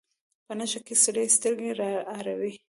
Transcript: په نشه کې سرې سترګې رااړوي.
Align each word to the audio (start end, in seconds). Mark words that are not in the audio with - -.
په 0.45 0.53
نشه 0.59 0.79
کې 0.85 0.95
سرې 1.03 1.23
سترګې 1.35 1.71
رااړوي. 1.81 2.53